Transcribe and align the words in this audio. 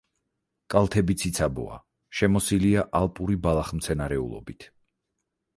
კალთები 0.73 1.15
ციცაბოა, 1.23 1.77
შემოსილია 2.21 2.87
ალპური 3.01 3.39
ბალახმცენარეულობით. 3.47 4.71